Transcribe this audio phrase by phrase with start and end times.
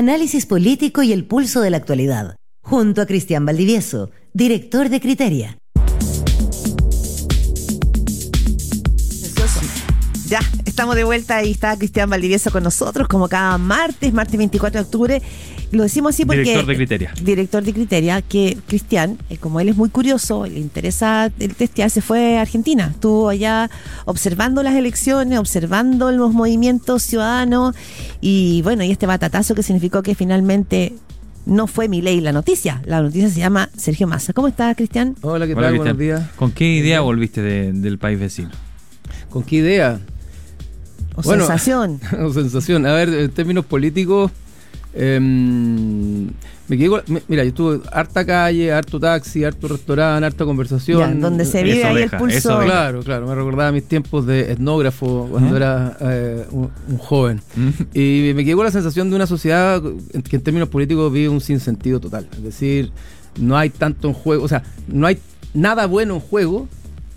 [0.00, 5.58] análisis político y el pulso de la actualidad, junto a Cristian Valdivieso, director de Criteria.
[10.30, 14.78] Ya, estamos de vuelta y está Cristian Valdivieso con nosotros, como cada martes, martes 24
[14.80, 15.22] de octubre.
[15.72, 16.42] Lo decimos así porque.
[16.42, 17.12] Director de Criteria.
[17.20, 21.90] Director de Criteria, que Cristian, eh, como él es muy curioso, le interesa el testear,
[21.90, 22.90] se fue a Argentina.
[22.92, 23.68] Estuvo allá
[24.04, 27.74] observando las elecciones, observando los movimientos ciudadanos
[28.20, 30.92] y bueno, y este batatazo que significó que finalmente
[31.44, 32.82] no fue mi ley la noticia.
[32.84, 34.32] La noticia se llama Sergio Massa.
[34.32, 35.16] ¿Cómo estás, Cristian?
[35.22, 35.76] Hola, ¿qué tal?
[35.76, 36.30] Buenos días.
[36.36, 38.50] ¿Con qué idea volviste de- del país vecino?
[39.28, 39.98] ¿Con qué idea?
[41.16, 41.44] O Bueno.
[41.46, 42.00] sensación.
[42.24, 42.86] o sensación.
[42.86, 44.30] A ver, en términos políticos,
[44.94, 46.26] em,
[46.68, 50.98] me quedé con- me- Mira, yo estuve harta calle, harto taxi, harto restaurante, harta conversación.
[51.00, 52.60] Ya, donde se Eso vive ahí deja, el pulso.
[52.60, 55.56] Claro, claro, me recordaba mis tiempos de etnógrafo cuando ¿Mm?
[55.56, 57.40] era eh, un, un joven.
[57.94, 59.82] Y me quedé con la sensación de una sociedad
[60.28, 62.28] que en términos políticos vive un sinsentido total.
[62.32, 62.92] Es decir,
[63.38, 65.18] no hay tanto en juego, o sea, no hay
[65.54, 66.68] nada bueno en juego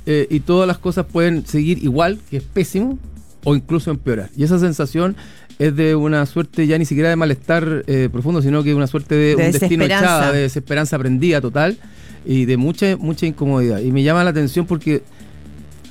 [0.05, 2.97] eh, y todas las cosas pueden seguir igual, que es pésimo,
[3.43, 4.29] o incluso empeorar.
[4.37, 5.15] Y esa sensación
[5.59, 9.15] es de una suerte ya ni siquiera de malestar eh, profundo, sino que una suerte
[9.15, 10.05] de, De un destino desesperanza.
[10.05, 11.77] echada, de desesperanza prendida total
[12.25, 13.79] y de mucha, mucha incomodidad.
[13.79, 15.03] Y me llama la atención porque,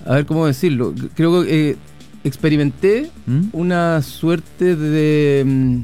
[0.06, 1.76] a ver cómo decirlo, creo que eh,
[2.24, 3.40] experimenté ¿Mm?
[3.52, 5.78] una suerte de, mm,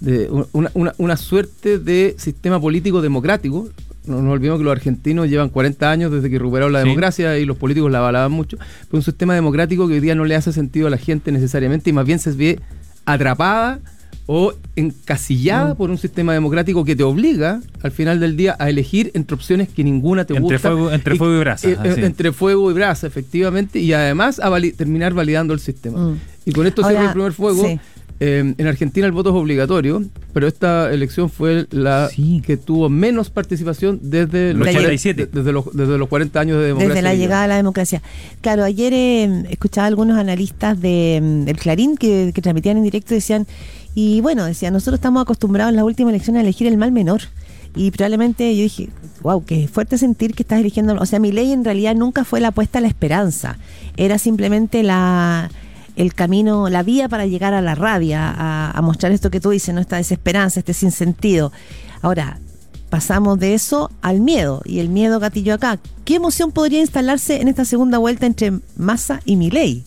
[0.00, 3.68] de una, una- una suerte de sistema político democrático.
[4.06, 6.88] No nos olvidemos que los argentinos llevan 40 años desde que recuperaron la Sí.
[6.88, 8.56] democracia y los políticos la avalaban mucho.
[8.58, 11.90] Pero un sistema democrático que hoy día no le hace sentido a la gente necesariamente
[11.90, 12.58] y más bien se ve
[13.04, 13.78] atrapada
[14.26, 19.10] o encasillada por un sistema democrático que te obliga al final del día a elegir
[19.14, 20.70] entre opciones que ninguna te Entre gusta.
[20.70, 22.00] fuego- entre fuego y brasa, eh, así.
[22.02, 25.98] entre fuego y brasa, efectivamente, y además a vali- terminar validando el sistema.
[26.10, 26.18] Mm.
[26.44, 27.64] Y con esto Ahora, cierro el primer fuego.
[27.66, 27.80] sí.
[28.24, 32.40] Eh, en Argentina el voto es obligatorio, pero esta elección fue la Sí.
[32.46, 35.26] que tuvo menos participación desde los, La 87.
[35.26, 36.94] 40, desde los, desde los 40 años de democracia.
[36.94, 38.00] Desde la llegada a la democracia.
[38.40, 42.84] Claro, ayer eh, escuchaba a algunos analistas de, mm, del Clarín que, que transmitían en
[42.84, 43.48] directo y decían,
[43.96, 47.22] y bueno, decían, nosotros estamos acostumbrados en las últimas elecciones a elegir el mal menor.
[47.74, 48.90] Y probablemente yo dije,
[49.22, 50.94] wow, qué fuerte sentir que estás eligiendo.
[50.94, 53.58] O sea, mi ley en realidad nunca fue la apuesta a la esperanza.
[53.96, 55.50] Era simplemente la
[56.02, 59.50] el camino, la vía para llegar a la rabia, a, a mostrar esto que tú
[59.50, 59.80] dices, ¿no?
[59.80, 61.52] Esta desesperanza, este sinsentido.
[62.02, 62.38] Ahora,
[62.90, 65.78] pasamos de eso al miedo y el miedo gatillo acá.
[66.04, 69.84] ¿Qué emoción podría instalarse en esta segunda vuelta entre Massa y Milei?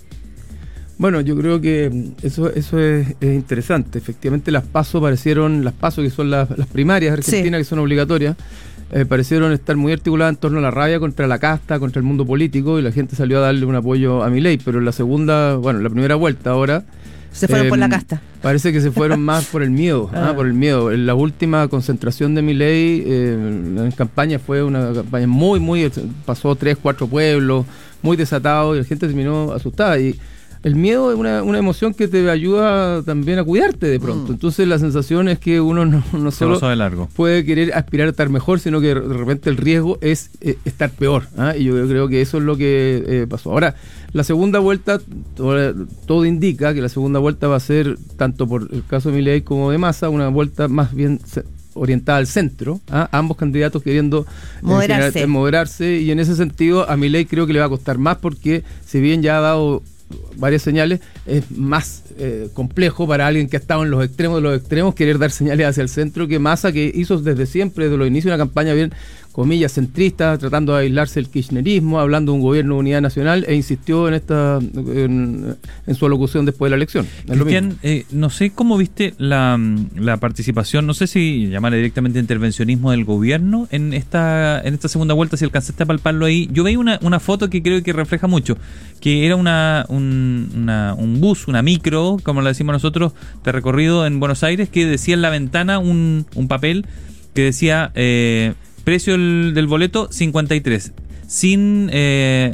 [0.97, 3.99] Bueno, yo creo que eso, eso es, es interesante.
[3.99, 8.37] Efectivamente, las pasos parecieron, las pasos que son las, las primarias argentinas, que son obligatorias,
[8.91, 12.05] eh, parecieron estar muy articuladas en torno a la rabia contra la casta, contra el
[12.05, 14.57] mundo político, y la gente salió a darle un apoyo a Milei.
[14.57, 16.83] Pero en la segunda, bueno, la primera vuelta ahora.
[17.31, 18.21] Se fueron por la casta.
[18.41, 20.35] Parece que se fueron más por el miedo, ah, Ah.
[20.35, 20.91] por el miedo.
[20.91, 25.91] En la última concentración de Milei eh, en campaña fue una campaña muy, muy,
[26.25, 27.65] pasó tres, cuatro pueblos,
[28.01, 29.99] muy desatado y la gente terminó asustada.
[29.99, 30.15] Y
[30.65, 34.31] el miedo es una, una emoción que te ayuda también a cuidarte de pronto.
[34.31, 34.33] Mm.
[34.33, 37.07] Entonces la sensación es que uno no, solo de largo.
[37.15, 40.89] puede querer aspirar a estar mejor, sino que de repente el riesgo es eh, estar
[40.89, 41.27] peor.
[41.37, 41.55] ¿ah?
[41.55, 43.51] Y yo creo que eso es lo que eh, pasó.
[43.51, 43.75] Ahora,
[44.11, 44.99] la segunda vuelta,
[45.35, 45.75] todo,
[46.07, 49.41] todo indica que la segunda vuelta va a ser, tanto por el caso de Milei
[49.43, 51.19] como de Massa, una vuelta más bien
[51.75, 53.07] orientada al centro, ¿ah?
[53.11, 54.25] ambos candidatos queriendo
[54.63, 57.99] eh, generar- moderarse y en ese sentido a Milei creo que le va a costar
[57.99, 59.83] más porque si bien ya ha dado
[60.37, 64.41] varias señales, es más eh, complejo para alguien que ha estado en los extremos de
[64.41, 67.97] los extremos querer dar señales hacia el centro que Massa que hizo desde siempre, desde
[67.97, 68.93] los inicios, una campaña bien,
[69.35, 73.53] comillas, centrista, tratando de aislarse del kirchnerismo, hablando de un gobierno de unidad nacional e
[73.53, 75.57] insistió en esta en,
[75.93, 77.05] su alocución después de la elección.
[77.27, 79.59] Cristian, eh, no sé cómo viste la,
[79.97, 85.13] la participación, no sé si llamarle directamente intervencionismo del gobierno en esta en esta segunda
[85.13, 86.47] vuelta, si alcanzaste a palparlo ahí.
[86.53, 88.57] Yo veía una, una foto que creo que refleja mucho,
[89.01, 93.13] que era una, un, una- un bus, una micro, como la decimos nosotros,
[93.43, 96.85] de recorrido en Buenos Aires, que decía en la ventana un, un papel
[97.33, 98.53] que decía eh,
[98.83, 100.91] precio del, del boleto 53.
[101.27, 102.53] Sin, eh,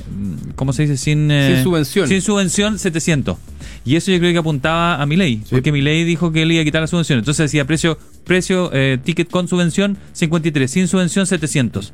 [0.55, 0.95] ¿cómo se dice?
[0.97, 2.07] Sin, eh, Sin subvención.
[2.07, 3.37] Sin subvención 700.
[3.83, 6.51] Y eso yo creo que apuntaba a mi ley, porque mi ley dijo que él
[6.51, 7.19] iba a quitar la subvención.
[7.19, 11.91] Entonces decía precio, precio eh, ticket con subvención 53, sin subvención 700.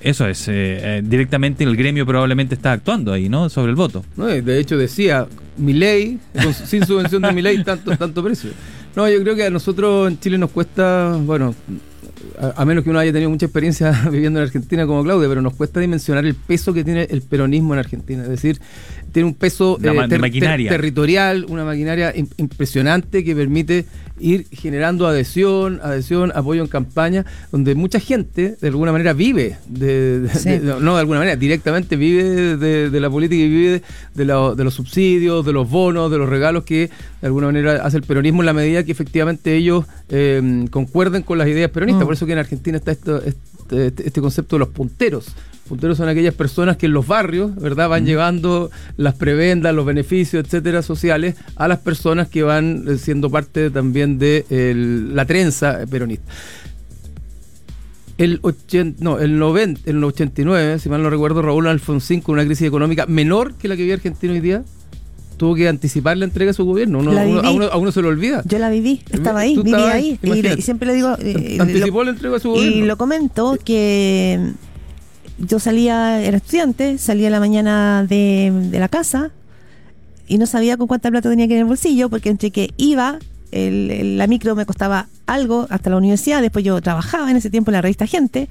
[0.00, 0.52] Eso es, eh,
[0.98, 3.48] eh, directamente el gremio probablemente está actuando ahí, ¿no?
[3.48, 4.04] Sobre el voto.
[4.16, 5.26] No, de hecho decía,
[5.56, 6.18] mi ley,
[6.66, 8.50] sin subvención de mi ley, tanto, tanto precio.
[8.94, 11.54] No, yo creo que a nosotros en Chile nos cuesta, bueno,
[12.40, 15.42] a, a menos que uno haya tenido mucha experiencia viviendo en Argentina como Claudia, pero
[15.42, 18.22] nos cuesta dimensionar el peso que tiene el peronismo en Argentina.
[18.22, 18.60] Es decir,
[19.12, 20.20] tiene un peso eh, ter- ter-
[20.70, 23.86] territorial, una maquinaria im- impresionante que permite
[24.18, 30.20] ir generando adhesión, adhesión, apoyo en campaña, donde mucha gente de alguna manera vive, de,
[30.20, 30.48] de- Sí.
[30.50, 33.82] de- no de alguna manera, directamente vive de, de la política y vive
[34.14, 36.90] de, la- de los subsidios, de los bonos, de los regalos que
[37.26, 41.38] de alguna manera hace el peronismo en la medida que efectivamente ellos eh, concuerden con
[41.38, 42.02] las ideas peronistas.
[42.02, 42.06] Mm.
[42.06, 45.26] Por eso que en Argentina está esto, este, este- este concepto de los punteros.
[45.68, 50.44] Punteros son aquellas personas que en los barrios, ¿verdad?, van llevando las prebendas, los beneficios,
[50.44, 55.80] etcétera, sociales a las personas que van eh, siendo parte también de el- la trenza
[55.90, 56.30] peronista.
[58.18, 62.46] El, 80, no, el, 90, el 89, si mal no recuerdo, Raúl Alfonsín con una
[62.46, 64.62] crisis económica menor que la que vive Argentina hoy día,
[65.36, 66.98] tuvo que anticipar la entrega de su gobierno.
[67.00, 68.42] Uno- a, uno, a uno se lo olvida.
[68.46, 70.18] Yo la viví, estaba ahí, viví ahí.
[70.22, 71.14] Y, le- y siempre le digo.
[71.18, 72.86] eh, Anticipó lo- la entrega de su y gobierno.
[72.86, 74.52] lo comento que
[75.38, 79.30] yo salía, era estudiante, salía a la mañana de, de la casa
[80.28, 82.70] y no sabía con cuánta plata tenía que ir en el bolsillo, porque entre que
[82.78, 83.18] iba,
[83.52, 87.50] el- el- la micro me costaba algo hasta la universidad, después yo trabajaba en ese
[87.50, 88.48] tiempo en la revista Gente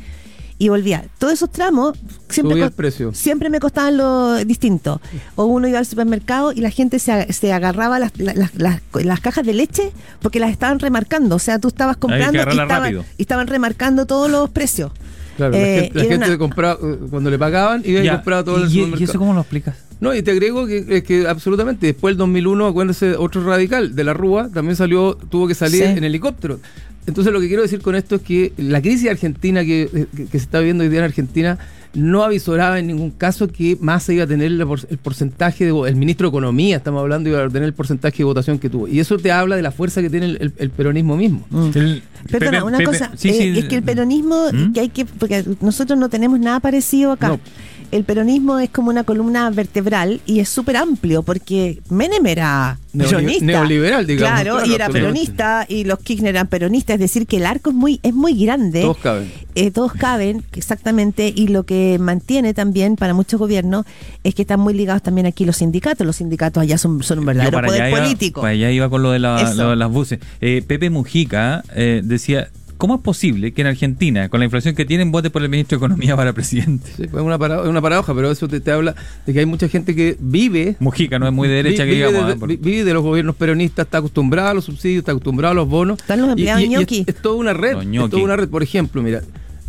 [0.58, 1.06] y volvía.
[1.20, 1.98] Todos esos tramos
[2.30, 3.14] siempre, el precio.
[3.14, 5.02] siempre me costaban lo distinto.
[5.36, 9.20] O uno iba al supermercado y la gente se, se agarraba las, las, las- las-
[9.20, 9.92] cajas de leche
[10.22, 11.36] porque las estaban remarcando.
[11.36, 14.92] O sea, tú estabas comprando y estaban, y remarcando todos los precios.
[15.36, 18.00] Claro, la Eh, gente, la y era gente una- compraba, eh, cuando le pagaban, iba
[18.00, 19.12] y Ya, compraba todo en el ¿Y, y supermercado.
[19.12, 19.76] eso cómo lo explicas?
[20.02, 24.04] No, y te agrego que, es que absolutamente, después del 2001, acuérdense, otro radical de
[24.04, 25.90] la Rúa también salió, tuvo que salir Sí.
[25.98, 26.60] en helicóptero.
[27.08, 30.32] Entonces lo que quiero decir con esto es que la crisis argentina que, que- que
[30.32, 31.58] se está viviendo hoy día en Argentina
[31.94, 35.72] no avisoraba en ningún caso que Massa iba a tener el, por- el porcentaje de
[35.88, 38.88] el ministro de Economía, estamos hablando, iba a tener el porcentaje de votación que tuvo.
[38.90, 41.46] Y eso te habla de la fuerza que tiene el, el- el peronismo mismo.
[41.76, 44.74] El- Perdona, Pepe- una Pepe- cosa, sí, eh, sí, es que el peronismo, ¿Mm?
[44.74, 47.28] que hay que, porque nosotros no tenemos nada parecido acá.
[47.30, 47.40] No.
[47.96, 53.10] El peronismo es como una columna vertebral y es súper amplio porque Menem era Neoli-
[53.10, 53.46] peronista.
[53.46, 54.34] neoliberal, digamos.
[54.34, 57.70] Claro, Claro, y era peronista y los Kirchner eran peronistas, es decir, que el arco
[57.70, 58.82] es muy, es muy grande.
[58.82, 59.32] Todos caben.
[59.56, 63.86] Eh, todos caben, exactamente, y lo que mantiene también para muchos gobiernos
[64.26, 66.06] es que están muy ligados también aquí los sindicatos.
[66.06, 68.42] Los sindicatos allá son, son un verdadero para poder allá iba- político.
[68.42, 69.54] para allá iba con lo de, la- Eso.
[69.64, 70.20] lo de las buses.
[70.42, 74.86] Eh, Pepe Mujica eh, decía, ¿cómo es posible que en Argentina, con la inflación que
[74.86, 76.88] tienen, vote por el ministro de Economía para presidente?
[76.96, 78.96] Sí, pues es una, para- una paradoja, pero eso te, te habla
[79.26, 81.96] de que hay mucha gente que vive Mujica no es muy de derecha Vi- que
[81.96, 82.30] vive, digamos.
[82.30, 85.52] de, por- vi- vive de los gobiernos peronistas, está acostumbrado a los subsidios, está acostumbrado
[85.52, 86.00] a los bonos.
[86.00, 87.00] Están los empleados y, y- y ñoqui.
[87.08, 87.78] es, es toda una red.
[87.82, 88.50] Es toda una red.
[88.50, 89.22] Por ejemplo, mira,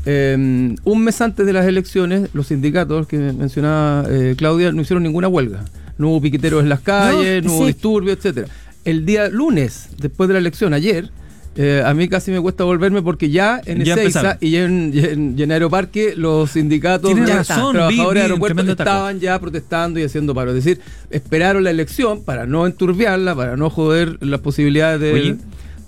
[0.05, 5.03] eh, un mes antes de las elecciones, los sindicatos que mencionaba eh, Claudia no hicieron
[5.03, 5.65] ninguna huelga.
[5.99, 7.73] No hubo piqueteros en las calles, no, No, hubo sí.
[7.73, 8.49] disturbios, etcétera.
[8.85, 11.11] El día lunes, después de la elección, ayer,
[11.57, 14.99] eh, a mí casi me cuesta volverme porque ya en Ya Ezeiza y en, y
[15.01, 19.99] en, y en Aeroparque los sindicatos de vi- trabajadores vi de aeropuertos estaban ya protestando
[20.01, 20.51] y haciendo paro.
[20.55, 20.81] Es decir,
[21.11, 25.37] esperaron la elección para no enturbiarla, para no joder las posibilidades de, Oye.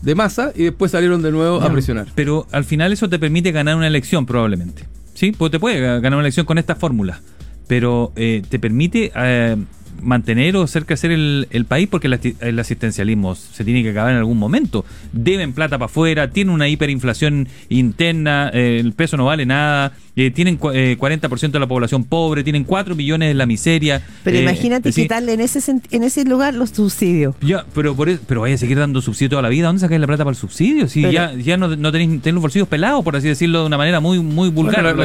[0.02, 2.06] de masa y después salieron de nuevo a presionar.
[2.14, 4.84] Pero al final eso te permite ganar una elección probablemente.
[5.14, 5.32] ¿Sí?
[5.36, 7.20] Pues te puede ganar una elección con esta fórmula.
[7.66, 9.56] Pero eh, te permite eh,
[10.02, 12.06] mantener o hacer crecer el, el país porque
[12.40, 14.84] el, asistencialismo se tiene que acabar en algún momento.
[15.12, 20.30] Deben plata para afuera, tienen una hiperinflación interna, eh, el peso no vale nada, eh,
[20.30, 24.02] tienen eh, 40% de la población pobre, tienen 4 millones en la miseria.
[24.24, 25.58] Pero eh, imagínate decir, quitarle en ese
[25.90, 27.34] en ese lugar los subsidios.
[27.40, 29.66] ya, pero por eso- pero vaya a seguir dando subsidio toda la vida.
[29.68, 30.88] ¿Dónde sacáis la plata para el subsidio?
[30.88, 33.66] Si Pero- ya, ya no, no tenéis, tenéis los bolsillos pelados, por así decirlo de
[33.66, 34.82] una manera muy, muy vulgar.
[34.82, 35.04] Bueno, lo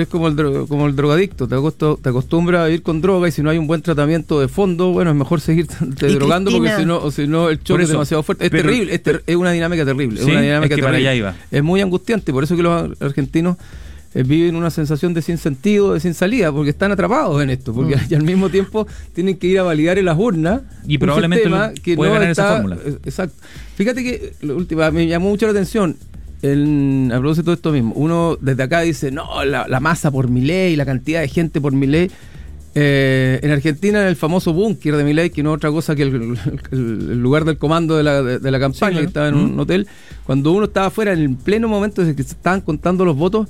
[0.00, 3.32] es como el, como el drogadicto, te, acosto- te acostumbras a ir con droga y
[3.32, 5.66] si no hay un buen tratamiento de fondo, bueno, es mejor seguir
[5.98, 8.44] te drogando porque si no, o si no el choque es demasiado fuerte.
[8.44, 10.18] Es pero- terrible, es, ter- es una dinámica terrible.
[10.18, 11.08] Sí, es una dinámica es que para terrible.
[11.10, 11.34] allá iba.
[11.50, 13.56] Es muy angustiante, por eso que los ar- argentinos
[14.14, 17.72] eh, viven una sensación de sin sentido, de sin salida, porque están atrapados en esto,
[17.72, 20.60] porque y al mismo tiempo tienen que ir a validar en las urnas.
[20.86, 22.76] Y un probablemente sistema que puede no ganar esa está- fórmula.
[22.84, 23.36] eh, Exacto.
[23.76, 25.96] Fíjate que lo último, me llamó mucho la atención.
[26.42, 30.28] El, a propósito de esto mismo, uno desde acá dice, no, la, la masa por
[30.30, 32.10] mi ley, la cantidad de gente por mi ley.
[32.74, 36.02] Eh, en Argentina, en el famoso búnker de Milei, que no es otra cosa que
[36.02, 36.14] el,
[36.70, 36.78] el-
[37.10, 39.58] el lugar del comando de la, de, de la campaña, Sí, que estaba en un
[39.58, 39.88] hotel,
[40.24, 43.48] cuando uno estaba afuera, en el pleno momento de que se estaban contando los votos,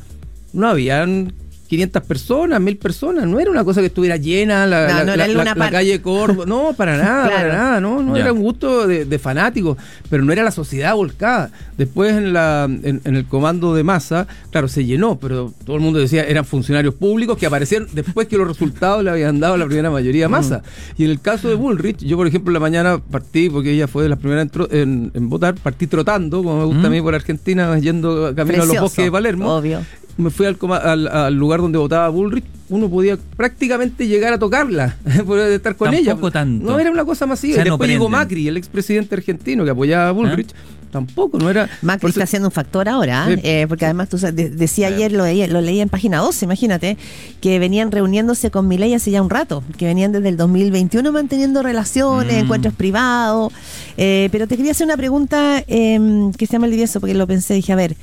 [0.55, 1.35] no habían
[1.71, 5.13] 500 personas, 1000 personas, no era una cosa que estuviera llena la, No, la- no
[5.13, 5.71] era la- Luna la- la Park.
[5.73, 7.37] calle Corvo, no, para nada, Claro.
[7.49, 9.79] para nada, no, no era un gusto de, de fanáticos,
[10.11, 11.53] pero no era la sociedad volcada.
[11.79, 15.83] Después en, la, en, en el comando de masa, claro, se llenó, pero todo el
[15.83, 19.65] mundo decía eran funcionarios públicos que aparecieron después que los resultados le habían dado la
[19.67, 20.63] primera mayoría a masa.
[20.99, 23.87] Y en el caso de Bullrich, yo por ejemplo en la mañana partí, porque ella
[23.87, 26.91] fue de las primeras en, tro- en- en votar, partí trotando, como me gusta a
[26.91, 29.81] mí por Argentina, yendo camino a los bosques de Palermo obvio.
[30.21, 34.39] Me fui al, coma- al, al lugar donde votaba Bullrich, uno podía prácticamente llegar a
[34.39, 34.97] tocarla,
[35.27, 36.13] poder estar con ella.
[36.13, 36.65] Tampoco tanto.
[36.71, 37.53] No era una cosa masiva.
[37.53, 38.09] O sea, Y no después llegó.
[38.09, 40.51] Macri, el expresidente argentino que apoyaba a Bullrich.
[40.91, 41.69] Tampoco, no era.
[41.83, 43.41] Macri por eso- está siendo un factor ahora, Sí.
[43.45, 46.45] eh, porque además tú sabes, de- decía ayer, lo, leía- lo leía en página 12,
[46.47, 46.97] imagínate,
[47.41, 51.63] que venían reuniéndose con Milei hace ya un rato, que venían desde el 2021 manteniendo
[51.63, 52.39] relaciones, Mm.
[52.41, 53.53] encuentros privados.
[53.99, 57.55] eh, pero te quería hacer una pregunta eh, que se llama Livieso, porque lo pensé,
[57.55, 57.95] dije, a ver,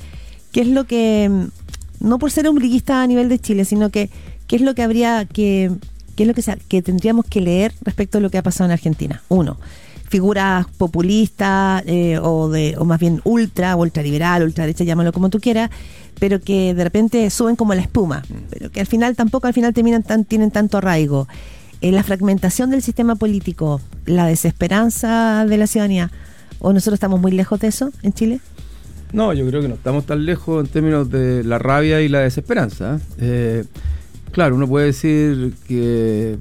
[0.52, 1.30] ¿qué es lo que,
[2.00, 4.10] no por ser ombliguista a nivel de Chile, sino que,
[4.46, 5.70] ¿qué es lo que habría que,
[6.16, 8.72] qué es lo que, que tendríamos que leer respecto a lo que ha pasado en
[8.72, 9.22] Argentina?
[9.28, 9.58] Uno,
[10.08, 15.70] figuras populistas eh, o de o más bien ultra, ultraliberal, ultraderecha, llámalo como tú quieras,
[16.18, 19.72] pero que de repente suben como la espuma, pero que al final tampoco al final
[19.74, 21.28] terminan tan, tienen tanto arraigo.
[21.80, 26.10] Eh, la fragmentación del sistema político, la desesperanza de la ciudadanía,
[26.58, 28.40] o nosotros estamos muy lejos de eso en Chile?
[29.12, 32.20] No, yo creo que no estamos tan lejos en términos de la rabia y la
[32.20, 32.96] desesperanza.
[32.96, 33.00] ¿eh?
[33.20, 33.64] Eh,
[34.32, 36.36] claro, uno puede decir que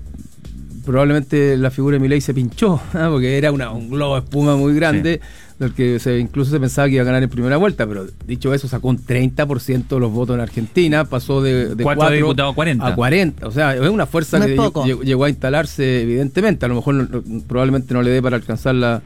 [0.86, 3.08] probablemente la figura de Milei se pinchó, ¿ah?
[3.12, 5.20] porque era una- un globo de espuma muy grande,
[5.60, 8.54] del que se, incluso se pensaba que iba a ganar en primera vuelta, pero dicho
[8.54, 12.52] eso, sacó un 30% de los votos en Argentina, pasó de, de Cuatro cuatro diputados
[12.52, 12.88] a 40.
[12.88, 13.48] a 40.
[13.48, 14.56] O sea, es una fuerza No que
[14.86, 16.66] llegó, llegó a instalarse, evidentemente.
[16.66, 19.02] A lo mejor no- no- probablemente no le dé para alcanzar la,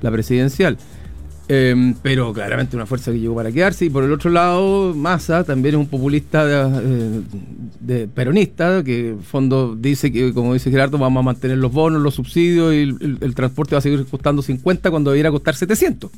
[0.00, 0.78] la presidencial.
[1.52, 3.86] Eh, pero claramente una fuerza que llegó para quedarse.
[3.86, 6.44] Y por el otro lado, Massa también es un populista
[6.80, 7.22] eh,
[7.80, 12.00] de peronista, que en fondo dice que, como dice Gerardo, vamos a mantener los bonos,
[12.00, 12.82] los subsidios y
[13.20, 16.12] el transporte va a seguir costando 50 cuando debiera costar 700.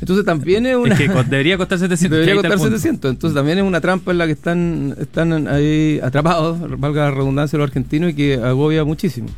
[0.00, 0.94] Entonces también es una...
[0.94, 2.10] Es que co- debería costar 700.
[2.20, 2.64] Debería costar punto.
[2.76, 3.10] 700.
[3.10, 7.58] Entonces también es una trampa en la que están, están ahí atrapados, valga la redundancia,
[7.58, 9.28] los argentinos y que agobia muchísimo.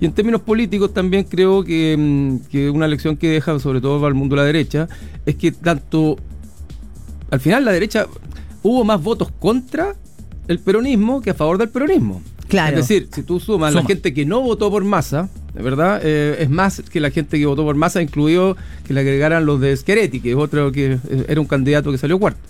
[0.00, 3.98] Y en términos políticos también creo que, mm, que una lección que deja, sobre todo
[3.98, 4.88] para el mundo de la derecha,
[5.26, 6.16] es que tanto
[7.30, 8.06] al final la derecha
[8.62, 9.94] hubo más votos contra
[10.48, 12.22] el peronismo que a favor del peronismo.
[12.48, 12.78] Claro.
[12.78, 13.88] Es decir, si tú sumas la Suma.
[13.88, 15.28] gente que no votó por masa,
[15.62, 19.46] verdad, eh, es más que la gente que votó por masa, incluido que le agregaran
[19.46, 22.40] los de Scheretti, que es otro que eh, era un candidato que salió cuarto.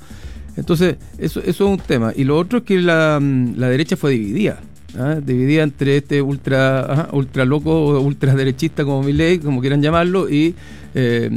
[0.57, 2.13] Entonces, eso, eso es un tema.
[2.17, 4.61] Y lo otro es que la, mm, la derecha fue dividida.
[4.99, 5.17] ¿ah?
[5.23, 10.55] Dividida entre este ultra, ajá, ultra loco ultra derechista como Milley, como quieran llamarlo, y
[10.95, 11.31] eh,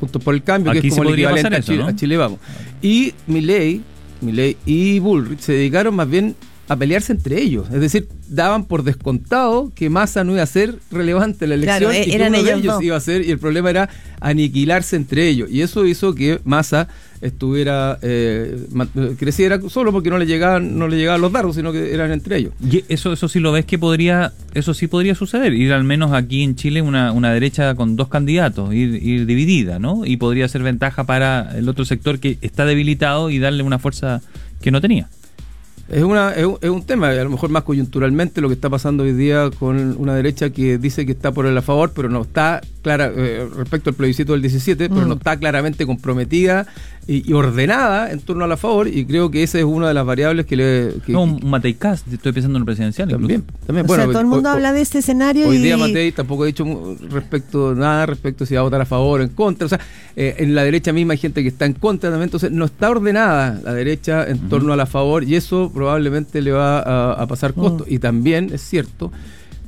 [0.00, 1.86] Juntos por el Cambio, que Aquí es sí como el equivalente a, Chile, ¿no?
[1.86, 2.38] a Chile Vamos.
[2.82, 3.82] Y Milley,
[4.20, 6.34] Milley y Bullrich se dedicaron más bien
[6.68, 7.66] a pelearse entre ellos.
[7.72, 11.90] Es decir, daban por descontado que Massa no iba a ser relevante en la elección
[11.90, 12.82] Claro, y que eran uno de ellos ellos dos.
[12.82, 13.88] iba a ser, y el problema era
[14.20, 15.50] aniquilarse entre ellos.
[15.50, 16.88] Y eso hizo que Massa
[17.20, 21.72] estuviera eh, ma- creciera solo porque no le llegaban no le llegaban los dardos sino
[21.72, 25.14] que eran entre ellos Y eso, eso sí lo ves que podría, eso sí podría
[25.14, 29.24] suceder, ir al menos aquí en Chile una, una derecha con dos candidatos, ir, ir
[29.24, 30.04] dividida, ¿no?
[30.04, 34.20] Y podría ser ventaja para el otro sector que está debilitado y darle una fuerza
[34.60, 35.08] que no tenía.
[35.88, 38.70] Es, una, es, un, es un tema, a lo mejor más coyunturalmente lo que está
[38.70, 42.08] pasando hoy día con una derecha que dice que está por el a favor, pero
[42.08, 45.08] no está clara eh, respecto al plebiscito del 17, pero Mm.
[45.08, 46.66] no está claramente comprometida
[47.06, 49.94] y, y ordenada en torno a la favor, y creo que esa es una de
[49.94, 50.94] las variables que le.
[51.04, 53.08] que- no, Matei Cast, estoy pensando en el presidencial.
[53.10, 53.58] también, incluso.
[53.66, 53.84] también.
[53.84, 55.60] o Bueno, sea, todo el mundo hoy- habla de este escenario Hoy y...
[55.62, 59.22] día Matei tampoco ha dicho respecto nada respecto si va a votar a favor o
[59.22, 59.66] en contra.
[59.66, 59.80] O sea,
[60.16, 62.28] eh, en la derecha misma hay gente que está en contra también.
[62.28, 66.50] Entonces, no está ordenada la derecha en torno a la favor y eso probablemente le
[66.52, 67.84] va a, a pasar costo.
[67.86, 69.12] Y también es cierto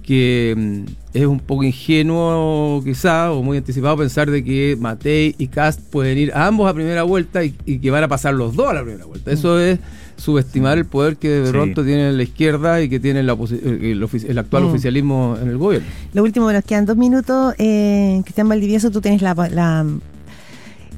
[0.03, 0.83] que mm,
[1.15, 6.17] es un poco ingenuo quizá o muy anticipado pensar de que Matei y Cast pueden
[6.19, 8.73] ir a ambos a primera vuelta y, y que van a pasar los dos a
[8.75, 9.31] la primera vuelta.
[9.31, 9.79] Eso es
[10.17, 11.53] subestimar el poder que de Sí.
[11.53, 14.67] pronto tiene la izquierda y que tiene la el, el actual Mm.
[14.69, 15.87] oficialismo en el gobierno.
[16.15, 17.55] Lo último, nos quedan dos minutos.
[17.59, 19.85] Eh, Cristian Valdivieso, tú tienes la, la,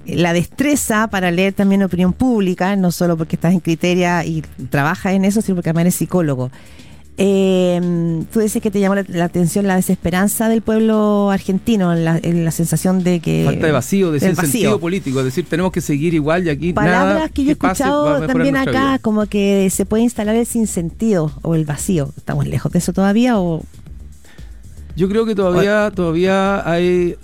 [0.09, 5.13] la destreza para leer también opinión pública, no solo porque estás en Criteria y trabajas
[5.13, 6.51] en eso, sino porque además eres psicólogo.
[7.21, 12.21] Eh, tú dices que te llamó la, la atención la desesperanza del pueblo argentino, la,
[12.23, 13.43] la sensación de que...
[13.45, 17.15] Falta de vacío, de sentido político, es decir, tenemos que seguir igual y aquí Palabras
[17.15, 18.99] nada que yo he escuchado también acá, vida.
[19.01, 22.11] como que se puede instalar el sinsentido o el vacío.
[22.17, 23.65] ¿Estamos lejos de eso todavía o...?
[24.95, 27.17] Yo creo que todavía, todavía hay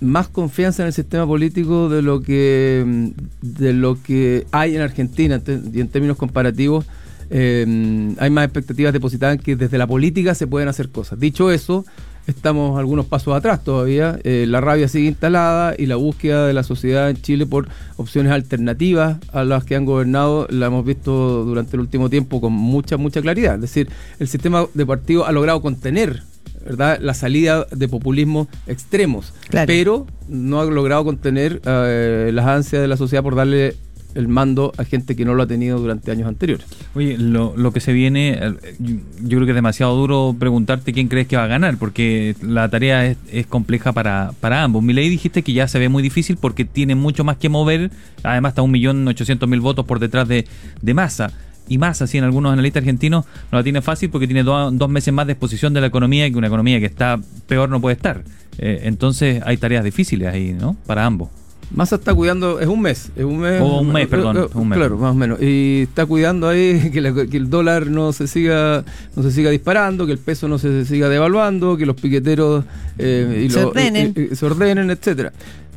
[0.00, 3.08] más confianza en el sistema político de lo que mm,
[3.42, 5.40] de lo que hay en Argentina
[5.72, 6.86] y en términos comparativos
[7.30, 11.18] eh, hay más expectativas depositadas en que desde la política se pueden hacer cosas.
[11.18, 11.84] Dicho eso,
[12.26, 14.18] estamos algunos pasos atrás todavía.
[14.24, 18.32] Eh, la rabia sigue instalada y la búsqueda de la sociedad en Chile por opciones
[18.32, 22.96] alternativas a las que han gobernado la hemos visto durante el último tiempo con mucha,
[22.96, 23.56] mucha claridad.
[23.56, 23.88] Es decir,
[24.18, 26.22] el sistema de partido ha logrado contener
[26.66, 26.98] ¿verdad?
[27.00, 29.66] la salida de populismos extremos, Claro.
[29.66, 33.74] pero no ha logrado contener eh, las ansias de la sociedad por darle
[34.14, 36.64] el mando a gente que no lo ha tenido durante años anteriores.
[36.94, 40.94] Oye, lo, lo que se viene, eh, yo, yo creo que es demasiado duro preguntarte
[40.94, 44.82] quién crees que va a ganar, porque la tarea es, es compleja para, para ambos.
[44.82, 47.90] Milei dijiste que ya se ve muy difícil porque tiene mucho más que mover,
[48.22, 50.46] además está un millón ochocientos mil votos por detrás de,
[50.80, 51.30] de Massa.
[51.68, 54.88] Y Massa, así en algunos analistas argentinos, no la tiene fácil porque tiene do- dos
[54.88, 57.18] meses más de exposición de la economía que una economía que está
[57.48, 58.22] peor no puede estar.
[58.58, 60.76] Eh, entonces hay tareas difíciles ahí, ¿no?
[60.86, 61.28] Para ambos.
[61.74, 63.60] Massa está cuidando, es un mes, es un mes.
[63.60, 64.78] O un mes, perdón, un mes.
[64.78, 65.42] Claro, más o menos.
[65.42, 68.84] Y está cuidando ahí que, la- que el dólar no se siga
[69.16, 72.64] no se siga disparando, que el peso no se siga devaluando, que los piqueteros
[72.98, 74.14] eh, y Se lo- ordenen.
[74.16, 75.32] y- y- se ordenen, etcétera.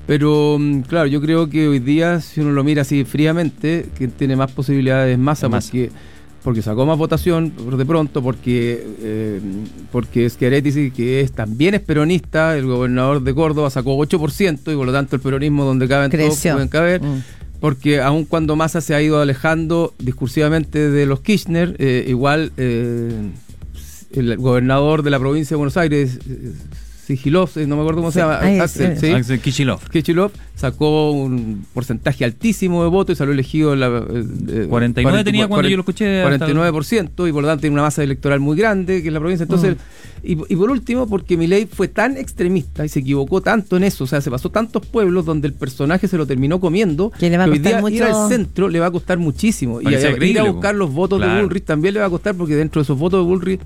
[0.09, 4.09] Pero mm, claro, yo creo que hoy día, si uno lo mira así fríamente, quien
[4.09, 5.67] tiene más posibilidades es Massa, Massa.
[5.67, 5.91] porque
[6.43, 9.39] porque sacó más votación por de pronto, porque eh,
[9.91, 14.87] porque Schiaretti, que es, también es peronista, el gobernador de Córdoba sacó 8% y por
[14.87, 16.53] lo tanto el peronismo donde caben todos Creció.
[16.53, 17.03] pueden caber.
[17.03, 17.23] Mm.
[17.59, 23.11] Porque aun cuando Massa se ha ido alejando discursivamente de los Kirchner, eh, igual eh,
[24.13, 26.53] el gobernador de la provincia de Buenos Aires, eh,
[27.17, 29.07] Sigilov, eh, no me acuerdo cómo se llama, es, Axel, ¿sí?
[29.07, 29.89] Axel Kicillof.
[29.89, 35.23] Kichilov sacó un porcentaje altísimo de votos y salió elegido en la, eh, eh, 49
[35.23, 38.39] tenía cuando yo lo escuché hasta- 49% y por lo tanto tiene una masa electoral
[38.39, 39.43] muy grande que es la provincia.
[39.45, 39.75] Entonces,
[40.21, 44.03] y, y por último, porque Milei fue tan extremista y se equivocó tanto en eso,
[44.03, 47.37] o sea, se pasó tantos pueblos donde el personaje se lo terminó comiendo, Que le
[47.39, 49.81] va a hoy costar día ir al centro le va a costar muchísimo.
[49.81, 49.91] Y a-
[50.25, 51.41] ir a buscar los votos de.
[51.41, 53.61] Bullrich también le va a costar porque dentro de esos votos de Bullrich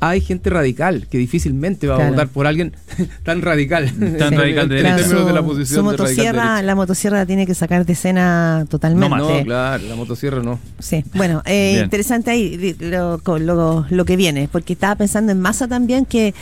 [0.00, 2.08] hay gente radical que difícilmente va Claro.
[2.08, 2.72] a votar por alguien
[3.24, 3.90] tan radical.
[4.18, 6.62] Tan radical de términos su, de la posición su de radical motosierra, derecha.
[6.62, 9.16] la motosierra tiene que sacar de escena totalmente.
[9.16, 9.38] No.
[9.38, 10.58] No, claro, la motosierra no.
[10.78, 15.66] Sí, bueno, eh, interesante ahí lo, lo- lo que viene, porque estaba pensando en masa
[15.68, 16.34] también que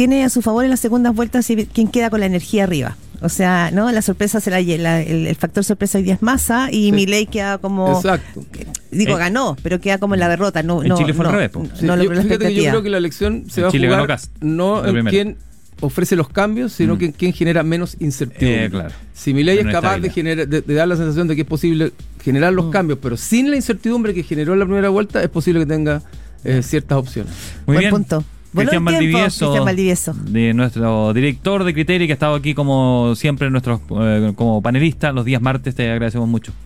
[0.00, 2.96] tiene a su favor en las segundas vueltas y quien queda con la energía arriba.
[3.20, 3.92] O sea, ¿no?
[3.92, 6.92] La sorpresa será la, el, el factor sorpresa hoy día es masa y Sí.
[6.92, 8.42] mi ley queda como Exacto.
[8.90, 11.32] digo Eh, ganó, pero queda como en la derrota, no en no Chile fue al
[11.32, 11.64] no, revés, po.
[11.64, 13.68] no Sí, logró yo, la fíjate que yo creo que la elección se En va
[13.68, 15.36] a Chile ganó jugar no la en quién
[15.82, 16.98] ofrece los cambios, sino Mm.
[16.98, 18.64] que en quién genera menos incertidumbre.
[18.64, 18.94] Eh, claro.
[19.12, 21.46] Si mi ley es capaz de, generar, de, de dar la sensación de que es
[21.46, 21.92] posible
[22.24, 22.56] generar Mm.
[22.56, 25.66] los cambios, pero sin la incertidumbre que generó en la primera vuelta, es posible que
[25.66, 26.00] tenga
[26.42, 27.34] eh, ciertas opciones.
[27.66, 27.90] Muy Buen bien.
[27.90, 28.24] punto.
[28.52, 30.14] Valdivieso, Cristian Valdivieso.
[30.14, 35.12] de nuestro director de criterio que ha estado aquí como siempre nuestro, eh, como panelista
[35.12, 36.52] los días martes, te agradecemos mucho.